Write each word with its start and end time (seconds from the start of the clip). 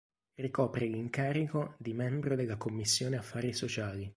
Ricopre 0.33 0.87
l'incarico 0.87 1.75
di 1.77 1.93
Membro 1.93 2.35
della 2.35 2.55
Commissione 2.57 3.17
Affari 3.17 3.53
Sociali. 3.53 4.09